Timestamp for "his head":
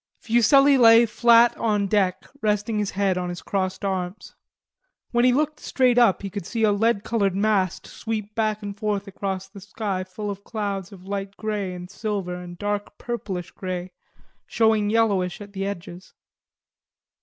2.79-3.19